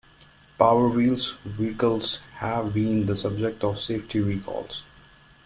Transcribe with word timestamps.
Power 0.57 0.89
Wheels 0.89 1.35
vehicles 1.45 2.21
have 2.37 2.73
been 2.73 3.05
the 3.05 3.15
subject 3.15 3.63
of 3.63 3.79
Safety 3.79 4.19
Recalls. 4.19 4.81